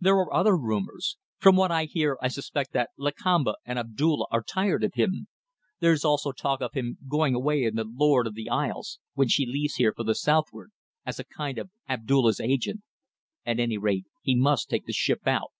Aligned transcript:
There 0.00 0.16
are 0.16 0.34
other 0.34 0.56
rumours. 0.56 1.18
From 1.38 1.54
what 1.54 1.70
I 1.70 1.84
hear 1.84 2.18
I 2.20 2.26
suspect 2.26 2.72
that 2.72 2.90
Lakamba 2.98 3.54
and 3.64 3.78
Abdulla 3.78 4.26
are 4.28 4.42
tired 4.42 4.82
of 4.82 4.94
him. 4.94 5.28
There's 5.78 6.04
also 6.04 6.32
talk 6.32 6.60
of 6.60 6.72
him 6.72 6.98
going 7.08 7.36
away 7.36 7.62
in 7.62 7.76
the 7.76 7.84
Lord 7.84 8.26
of 8.26 8.34
the 8.34 8.48
Isles 8.50 8.98
when 9.14 9.28
she 9.28 9.46
leaves 9.46 9.76
here 9.76 9.94
for 9.94 10.02
the 10.02 10.16
southward 10.16 10.72
as 11.06 11.20
a 11.20 11.24
kind 11.24 11.58
of 11.58 11.70
Abdulla's 11.88 12.40
agent. 12.40 12.82
At 13.46 13.60
any 13.60 13.78
rate, 13.78 14.06
he 14.20 14.34
must 14.34 14.68
take 14.68 14.84
the 14.84 14.92
ship 14.92 15.28
out. 15.28 15.52